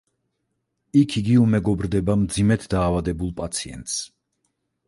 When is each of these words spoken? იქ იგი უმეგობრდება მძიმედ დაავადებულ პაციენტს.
იქ 1.01 1.17
იგი 1.21 1.35
უმეგობრდება 1.43 2.17
მძიმედ 2.23 2.67
დაავადებულ 2.75 3.33
პაციენტს. 3.43 4.01